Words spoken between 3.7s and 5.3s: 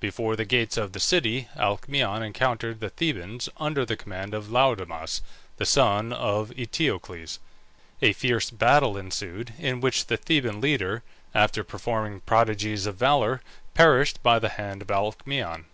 the command of Laodamas,